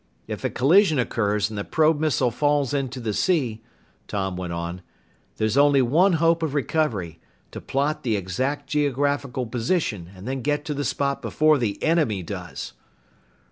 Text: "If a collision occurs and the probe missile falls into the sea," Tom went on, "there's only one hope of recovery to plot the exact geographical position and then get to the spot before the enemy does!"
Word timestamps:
"If 0.25 0.43
a 0.43 0.49
collision 0.49 0.97
occurs 0.97 1.51
and 1.51 1.57
the 1.59 1.63
probe 1.63 1.99
missile 1.99 2.31
falls 2.31 2.73
into 2.73 2.99
the 2.99 3.13
sea," 3.13 3.61
Tom 4.07 4.35
went 4.35 4.51
on, 4.51 4.81
"there's 5.37 5.57
only 5.57 5.83
one 5.83 6.13
hope 6.13 6.41
of 6.41 6.55
recovery 6.55 7.19
to 7.51 7.61
plot 7.61 8.01
the 8.01 8.15
exact 8.15 8.65
geographical 8.67 9.45
position 9.45 10.09
and 10.15 10.27
then 10.27 10.41
get 10.41 10.65
to 10.65 10.73
the 10.73 10.83
spot 10.83 11.21
before 11.21 11.59
the 11.59 11.77
enemy 11.83 12.23
does!" 12.23 12.73